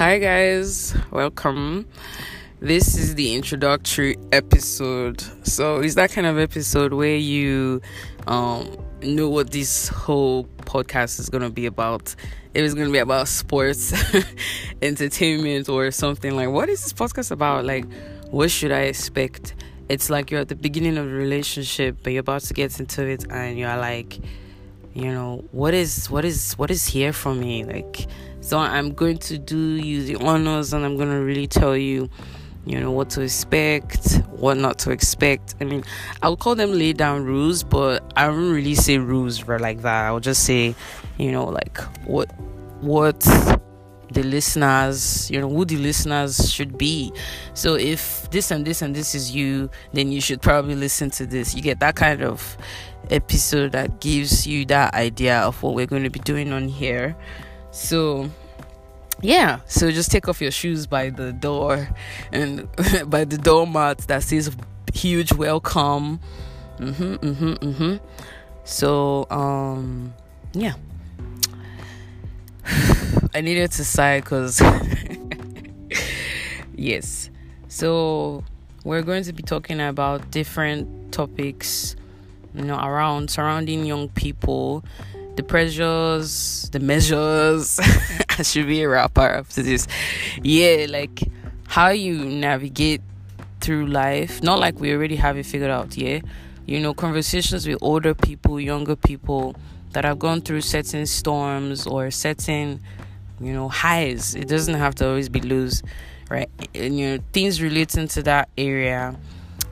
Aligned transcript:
Hi, 0.00 0.16
guys, 0.18 0.96
welcome. 1.10 1.86
This 2.58 2.96
is 2.96 3.16
the 3.16 3.34
introductory 3.34 4.16
episode. 4.32 5.20
So, 5.46 5.80
it's 5.80 5.94
that 5.96 6.10
kind 6.10 6.26
of 6.26 6.38
episode 6.38 6.94
where 6.94 7.18
you 7.18 7.82
um, 8.26 8.78
know 9.02 9.28
what 9.28 9.50
this 9.50 9.88
whole 9.88 10.44
podcast 10.60 11.20
is 11.20 11.28
going 11.28 11.42
to 11.42 11.50
be 11.50 11.66
about. 11.66 12.14
It 12.54 12.62
was 12.62 12.72
going 12.72 12.86
to 12.86 12.92
be 12.94 12.98
about 12.98 13.28
sports, 13.28 13.92
entertainment, 14.82 15.68
or 15.68 15.90
something 15.90 16.34
like 16.34 16.48
what 16.48 16.70
is 16.70 16.82
this 16.82 16.94
podcast 16.94 17.30
about? 17.30 17.66
Like, 17.66 17.84
what 18.30 18.50
should 18.50 18.72
I 18.72 18.84
expect? 18.84 19.54
It's 19.90 20.08
like 20.08 20.30
you're 20.30 20.40
at 20.40 20.48
the 20.48 20.56
beginning 20.56 20.96
of 20.96 21.08
a 21.08 21.10
relationship, 21.10 21.98
but 22.02 22.14
you're 22.14 22.20
about 22.20 22.40
to 22.44 22.54
get 22.54 22.80
into 22.80 23.06
it, 23.06 23.26
and 23.30 23.58
you're 23.58 23.76
like, 23.76 24.18
you 24.94 25.12
know, 25.12 25.44
what 25.52 25.74
is 25.74 26.10
what 26.10 26.24
is 26.24 26.54
what 26.54 26.70
is 26.70 26.86
here 26.86 27.12
for 27.12 27.34
me? 27.34 27.64
Like, 27.64 28.06
so 28.40 28.58
I'm 28.58 28.92
going 28.92 29.18
to 29.18 29.38
do 29.38 29.56
you 29.56 30.02
the 30.04 30.16
honors 30.16 30.72
and 30.72 30.84
I'm 30.84 30.96
going 30.96 31.10
to 31.10 31.20
really 31.20 31.46
tell 31.46 31.76
you, 31.76 32.10
you 32.66 32.80
know, 32.80 32.90
what 32.90 33.10
to 33.10 33.20
expect, 33.22 34.22
what 34.30 34.56
not 34.56 34.78
to 34.80 34.90
expect. 34.90 35.54
I 35.60 35.64
mean, 35.64 35.84
I'll 36.22 36.36
call 36.36 36.54
them 36.54 36.72
lay 36.72 36.92
down 36.92 37.24
rules, 37.24 37.62
but 37.62 38.12
I 38.16 38.26
don't 38.26 38.52
really 38.52 38.74
say 38.74 38.98
rules 38.98 39.44
right 39.44 39.60
like 39.60 39.82
that. 39.82 40.06
I'll 40.06 40.20
just 40.20 40.44
say, 40.44 40.74
you 41.18 41.30
know, 41.30 41.44
like 41.44 41.78
what 42.06 42.30
what 42.80 43.24
the 44.12 44.22
listeners, 44.22 45.30
you 45.30 45.40
know, 45.40 45.48
who 45.48 45.64
the 45.64 45.76
listeners 45.76 46.52
should 46.52 46.76
be. 46.76 47.12
So 47.54 47.74
if 47.74 48.28
this 48.30 48.50
and 48.50 48.64
this 48.64 48.82
and 48.82 48.94
this 48.94 49.14
is 49.14 49.34
you, 49.34 49.70
then 49.92 50.10
you 50.12 50.20
should 50.20 50.42
probably 50.42 50.74
listen 50.74 51.10
to 51.10 51.26
this. 51.26 51.54
You 51.54 51.62
get 51.62 51.80
that 51.80 51.96
kind 51.96 52.22
of 52.22 52.56
episode 53.10 53.72
that 53.72 54.00
gives 54.00 54.46
you 54.46 54.64
that 54.66 54.94
idea 54.94 55.38
of 55.40 55.62
what 55.62 55.74
we're 55.74 55.86
going 55.86 56.04
to 56.04 56.10
be 56.10 56.20
doing 56.20 56.52
on 56.52 56.68
here. 56.68 57.16
So 57.70 58.30
yeah, 59.22 59.60
so 59.66 59.90
just 59.90 60.10
take 60.10 60.28
off 60.28 60.40
your 60.40 60.50
shoes 60.50 60.86
by 60.86 61.10
the 61.10 61.32
door 61.32 61.88
and 62.32 62.68
by 63.06 63.24
the 63.24 63.38
doormat 63.38 63.98
that 64.08 64.22
says 64.22 64.54
huge 64.94 65.32
welcome. 65.32 66.20
Mhm, 66.78 67.18
mhm, 67.18 67.58
mhm. 67.58 68.00
So 68.64 69.26
um 69.30 70.14
yeah. 70.52 70.74
I 73.34 73.40
needed 73.40 73.70
to 73.72 73.84
sigh 73.84 74.20
cuz 74.20 74.60
yes. 76.74 77.30
So 77.68 78.44
we're 78.84 79.02
going 79.02 79.24
to 79.24 79.32
be 79.32 79.42
talking 79.42 79.80
about 79.80 80.30
different 80.30 81.12
topics 81.12 81.96
you 82.54 82.64
know 82.64 82.78
around 82.78 83.30
surrounding 83.30 83.84
young 83.84 84.08
people 84.08 84.84
the 85.36 85.42
pressures, 85.42 86.68
the 86.70 86.80
measures. 86.80 87.80
I 88.38 88.42
should 88.42 88.66
be 88.66 88.82
a 88.82 88.88
rapper 88.88 89.22
after 89.22 89.62
this. 89.62 89.86
Yeah, 90.42 90.86
like 90.88 91.22
how 91.66 91.88
you 91.88 92.24
navigate 92.24 93.00
through 93.60 93.86
life. 93.86 94.42
Not 94.42 94.58
like 94.58 94.78
we 94.80 94.92
already 94.92 95.16
have 95.16 95.36
it 95.36 95.46
figured 95.46 95.70
out, 95.70 95.96
yeah. 95.96 96.20
You 96.66 96.80
know, 96.80 96.94
conversations 96.94 97.66
with 97.66 97.78
older 97.80 98.14
people, 98.14 98.60
younger 98.60 98.96
people 98.96 99.56
that 99.92 100.04
have 100.04 100.18
gone 100.18 100.40
through 100.40 100.60
certain 100.60 101.06
storms 101.06 101.86
or 101.86 102.10
certain, 102.10 102.80
you 103.40 103.52
know, 103.52 103.68
highs. 103.68 104.34
It 104.34 104.48
doesn't 104.48 104.74
have 104.74 104.94
to 104.96 105.08
always 105.08 105.28
be 105.28 105.40
lows, 105.40 105.82
right? 106.28 106.50
And 106.74 106.98
you 106.98 107.08
know, 107.16 107.24
things 107.32 107.62
relating 107.62 108.08
to 108.08 108.22
that 108.24 108.48
area 108.58 109.16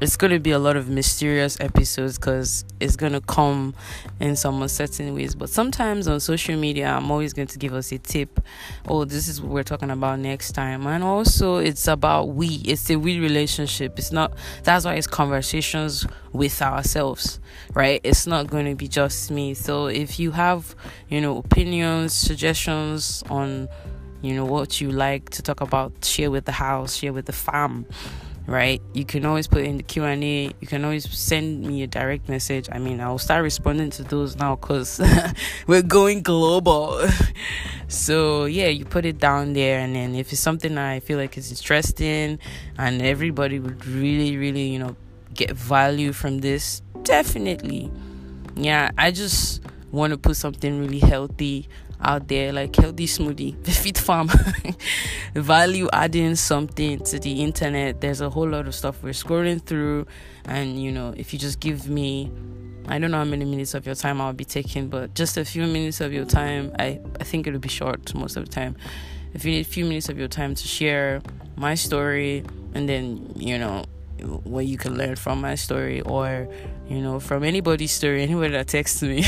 it's 0.00 0.16
going 0.16 0.30
to 0.30 0.38
be 0.38 0.50
a 0.50 0.58
lot 0.58 0.76
of 0.76 0.90
mysterious 0.90 1.58
episodes 1.58 2.18
because 2.18 2.66
it's 2.80 2.96
going 2.96 3.12
to 3.12 3.20
come 3.22 3.74
in 4.20 4.36
some 4.36 4.60
uncertain 4.60 5.14
ways. 5.14 5.34
But 5.34 5.48
sometimes 5.48 6.06
on 6.06 6.20
social 6.20 6.56
media, 6.56 6.88
I'm 6.88 7.10
always 7.10 7.32
going 7.32 7.48
to 7.48 7.58
give 7.58 7.72
us 7.72 7.92
a 7.92 7.98
tip. 7.98 8.40
Oh, 8.86 9.06
this 9.06 9.26
is 9.26 9.40
what 9.40 9.52
we're 9.52 9.62
talking 9.62 9.90
about 9.90 10.18
next 10.18 10.52
time. 10.52 10.86
And 10.86 11.02
also, 11.02 11.56
it's 11.56 11.88
about 11.88 12.28
we. 12.28 12.46
It's 12.66 12.90
a 12.90 12.96
we 12.96 13.20
relationship. 13.20 13.98
It's 13.98 14.12
not, 14.12 14.34
that's 14.64 14.84
why 14.84 14.94
it's 14.96 15.06
conversations 15.06 16.06
with 16.32 16.60
ourselves, 16.60 17.40
right? 17.72 18.00
It's 18.04 18.26
not 18.26 18.48
going 18.48 18.66
to 18.66 18.74
be 18.74 18.88
just 18.88 19.30
me. 19.30 19.54
So 19.54 19.86
if 19.86 20.18
you 20.18 20.32
have, 20.32 20.76
you 21.08 21.22
know, 21.22 21.38
opinions, 21.38 22.12
suggestions 22.12 23.24
on, 23.30 23.68
you 24.20 24.34
know, 24.34 24.44
what 24.44 24.78
you 24.78 24.90
like 24.90 25.30
to 25.30 25.42
talk 25.42 25.62
about, 25.62 26.04
share 26.04 26.30
with 26.30 26.44
the 26.44 26.52
house, 26.52 26.96
share 26.96 27.14
with 27.14 27.24
the 27.24 27.32
fam 27.32 27.86
right? 28.46 28.80
You 28.92 29.04
can 29.04 29.26
always 29.26 29.46
put 29.46 29.64
in 29.64 29.76
the 29.76 29.82
q&a 29.82 30.50
you 30.60 30.66
can 30.66 30.84
always 30.84 31.08
send 31.10 31.62
me 31.66 31.82
a 31.82 31.86
direct 31.86 32.28
message. 32.28 32.68
I 32.70 32.78
mean 32.78 33.00
i'll 33.00 33.18
start 33.18 33.42
responding 33.42 33.90
to 33.90 34.02
those 34.02 34.36
now 34.36 34.56
because 34.56 35.00
we're 35.66 35.82
going 35.82 36.22
global. 36.22 37.06
So 37.88 38.46
yeah 38.46 38.66
you 38.66 38.84
put 38.84 39.04
it 39.04 39.18
down 39.18 39.52
there 39.52 39.78
and 39.78 39.94
then 39.94 40.16
if 40.16 40.32
it's 40.32 40.40
something 40.40 40.76
i 40.76 40.98
feel 40.98 41.18
like 41.18 41.38
is 41.38 41.52
interesting 41.52 42.40
and 42.78 43.00
everybody 43.00 43.60
would 43.60 43.86
really 43.86 44.36
really 44.36 44.66
you 44.66 44.80
know 44.80 44.96
get 45.34 45.52
value 45.52 46.12
from 46.12 46.38
this 46.38 46.82
definitely. 47.04 47.92
Yeah 48.56 48.90
i 48.98 49.12
just 49.12 49.62
want 49.92 50.10
to 50.10 50.18
put 50.18 50.36
something 50.36 50.80
really 50.80 50.98
healthy 50.98 51.68
out 52.00 52.28
there 52.28 52.52
like 52.52 52.74
healthy 52.74 53.06
smoothie. 53.06 53.56
The 53.64 53.70
fit 53.70 53.98
farm. 53.98 54.30
Value 55.34 55.88
adding 55.92 56.34
something 56.36 57.00
to 57.00 57.18
the 57.18 57.42
internet. 57.42 58.00
There's 58.00 58.20
a 58.20 58.30
whole 58.30 58.48
lot 58.48 58.66
of 58.66 58.74
stuff 58.74 59.02
we're 59.02 59.10
scrolling 59.10 59.62
through. 59.62 60.06
And 60.44 60.80
you 60.82 60.92
know 60.92 61.14
if 61.16 61.32
you 61.32 61.38
just 61.38 61.60
give 61.60 61.88
me 61.88 62.30
I 62.88 63.00
don't 63.00 63.10
know 63.10 63.18
how 63.18 63.24
many 63.24 63.44
minutes 63.44 63.74
of 63.74 63.84
your 63.84 63.96
time 63.96 64.20
I'll 64.20 64.32
be 64.32 64.44
taking, 64.44 64.88
but 64.88 65.14
just 65.14 65.36
a 65.36 65.44
few 65.44 65.66
minutes 65.66 66.00
of 66.00 66.12
your 66.12 66.24
time, 66.24 66.72
I, 66.78 67.00
I 67.18 67.24
think 67.24 67.48
it'll 67.48 67.58
be 67.58 67.68
short 67.68 68.14
most 68.14 68.36
of 68.36 68.44
the 68.44 68.50
time. 68.50 68.76
If 69.34 69.44
you 69.44 69.50
need 69.50 69.66
a 69.66 69.68
few 69.68 69.84
minutes 69.84 70.08
of 70.08 70.18
your 70.18 70.28
time 70.28 70.54
to 70.54 70.68
share 70.68 71.20
my 71.56 71.74
story 71.74 72.44
and 72.74 72.88
then, 72.88 73.32
you 73.34 73.58
know, 73.58 73.84
what 74.44 74.66
you 74.66 74.78
can 74.78 74.96
learn 74.96 75.16
from 75.16 75.40
my 75.40 75.56
story 75.56 76.00
or, 76.02 76.48
you 76.88 77.02
know, 77.02 77.18
from 77.18 77.42
anybody's 77.42 77.90
story, 77.90 78.22
anybody 78.22 78.52
that 78.52 78.68
texts 78.68 79.02
me 79.02 79.24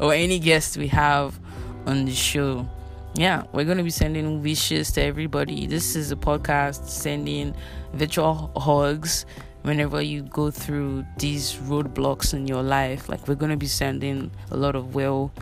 or 0.00 0.12
any 0.12 0.40
guest 0.40 0.76
we 0.76 0.88
have 0.88 1.38
on 1.88 2.04
the 2.04 2.14
show. 2.14 2.68
Yeah, 3.14 3.44
we're 3.52 3.64
going 3.64 3.78
to 3.78 3.82
be 3.82 3.90
sending 3.90 4.42
wishes 4.42 4.92
to 4.92 5.02
everybody. 5.02 5.66
This 5.66 5.96
is 5.96 6.12
a 6.12 6.16
podcast 6.16 6.86
sending 6.86 7.54
virtual 7.94 8.52
hugs 8.56 9.24
whenever 9.62 10.02
you 10.02 10.22
go 10.22 10.50
through 10.50 11.04
these 11.16 11.54
roadblocks 11.54 12.34
in 12.34 12.46
your 12.46 12.62
life. 12.62 13.08
Like, 13.08 13.26
we're 13.26 13.34
going 13.34 13.50
to 13.50 13.56
be 13.56 13.66
sending 13.66 14.30
a 14.50 14.56
lot 14.56 14.76
of 14.76 14.94
well 14.94 15.32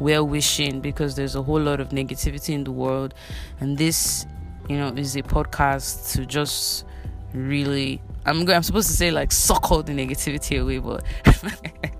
well 0.00 0.26
wishing 0.26 0.80
because 0.80 1.14
there's 1.14 1.36
a 1.36 1.42
whole 1.42 1.60
lot 1.60 1.80
of 1.80 1.88
negativity 1.88 2.50
in 2.50 2.64
the 2.64 2.70
world 2.70 3.14
and 3.60 3.78
this 3.78 4.26
you 4.68 4.76
know 4.76 4.88
is 4.88 5.16
a 5.16 5.22
podcast 5.22 6.12
to 6.12 6.26
just 6.26 6.84
really 7.32 8.02
I'm 8.26 8.44
going 8.44 8.56
I'm 8.56 8.62
supposed 8.62 8.88
to 8.88 8.94
say 8.94 9.10
like 9.10 9.32
suck 9.32 9.72
all 9.72 9.82
the 9.82 9.94
negativity 9.94 10.60
away 10.60 10.80
but 10.80 11.02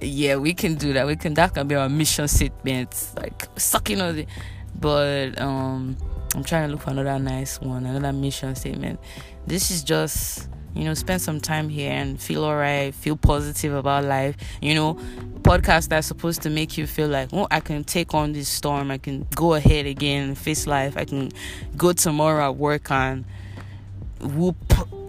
yeah, 0.00 0.36
we 0.36 0.54
can 0.54 0.74
do 0.74 0.92
that. 0.92 1.06
We 1.06 1.16
can 1.16 1.34
that 1.34 1.54
can 1.54 1.66
be 1.66 1.74
our 1.74 1.88
mission 1.88 2.28
statement, 2.28 3.10
like 3.16 3.46
sucking 3.56 4.00
all 4.00 4.12
the. 4.12 4.26
But 4.78 5.40
um, 5.40 5.96
I'm 6.34 6.44
trying 6.44 6.68
to 6.68 6.72
look 6.72 6.82
for 6.82 6.90
another 6.90 7.18
nice 7.18 7.60
one, 7.60 7.84
another 7.84 8.12
mission 8.12 8.54
statement. 8.54 9.00
This 9.46 9.70
is 9.70 9.82
just 9.82 10.48
you 10.74 10.84
know 10.84 10.94
spend 10.94 11.20
some 11.20 11.40
time 11.40 11.68
here 11.68 11.90
and 11.90 12.20
feel 12.20 12.44
alright, 12.44 12.94
feel 12.94 13.16
positive 13.16 13.74
about 13.74 14.04
life. 14.04 14.36
You 14.62 14.74
know, 14.74 14.94
podcast 15.42 15.88
that's 15.88 16.06
supposed 16.06 16.42
to 16.42 16.50
make 16.50 16.78
you 16.78 16.86
feel 16.86 17.08
like, 17.08 17.30
oh, 17.32 17.48
I 17.50 17.60
can 17.60 17.82
take 17.82 18.14
on 18.14 18.32
this 18.32 18.48
storm. 18.48 18.90
I 18.90 18.98
can 18.98 19.26
go 19.34 19.54
ahead 19.54 19.86
again, 19.86 20.34
face 20.34 20.66
life. 20.66 20.96
I 20.96 21.04
can 21.04 21.30
go 21.76 21.92
tomorrow 21.92 22.44
at 22.50 22.56
work 22.56 22.90
and 22.90 23.24
whoop 24.20 24.56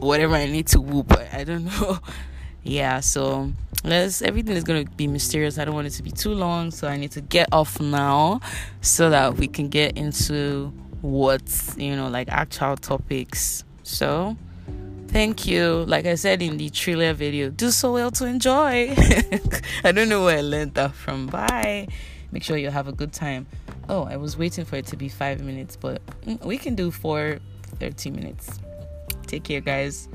whatever 0.02 0.36
I 0.36 0.46
need 0.46 0.68
to 0.68 0.82
whoop. 0.82 1.12
I 1.34 1.44
don't 1.44 1.66
know. 1.82 2.00
Yeah, 2.64 3.00
so 3.00 3.52
let's 3.84 4.22
everything 4.22 4.56
is 4.56 4.64
gonna 4.64 4.86
be 4.86 5.08
mysterious. 5.08 5.58
I 5.58 5.66
don't 5.66 5.76
want 5.76 5.88
it 5.88 5.92
to 5.92 6.04
be 6.04 6.12
too 6.12 6.34
long, 6.34 6.72
so 6.72 6.88
I 6.88 6.98
need 6.98 7.12
to 7.12 7.22
get 7.22 7.50
off 7.52 7.80
now 7.80 8.42
so 8.82 9.10
that 9.10 9.36
we 9.36 9.48
can 9.48 9.70
get 9.70 9.98
into 9.98 10.74
what's 11.02 11.78
you 11.78 11.96
know 11.96 12.10
like 12.10 12.30
actual 12.30 12.76
topics. 12.76 13.64
So 13.84 14.36
thank 15.08 15.46
you. 15.48 15.86
Like 15.88 16.06
I 16.06 16.16
said 16.16 16.42
in 16.42 16.58
the 16.58 16.70
trailer 16.70 17.14
video, 17.14 17.50
do 17.50 17.72
so 17.72 17.94
well 17.94 18.12
to 18.12 18.26
enjoy. 18.26 18.94
I 19.84 19.92
don't 19.92 20.10
know 20.10 20.26
where 20.26 20.38
I 20.38 20.42
learned 20.42 20.76
that 20.76 20.94
from. 20.94 21.28
Bye. 21.28 21.88
Make 22.32 22.44
sure 22.44 22.58
you 22.58 22.70
have 22.70 22.88
a 22.88 22.92
good 22.92 23.12
time. 23.12 23.48
Oh, 23.88 24.04
I 24.04 24.18
was 24.18 24.38
waiting 24.38 24.66
for 24.66 24.76
it 24.76 24.86
to 24.88 24.98
be 24.98 25.10
five 25.10 25.42
minutes, 25.42 25.76
but 25.76 26.06
mm, 26.22 26.44
we 26.46 26.60
can 26.60 26.76
do 26.76 26.92
four 26.92 27.40
30 27.80 28.12
minutes. 28.12 28.60
Take 29.26 29.46
care, 29.46 29.62
guys. 29.62 30.08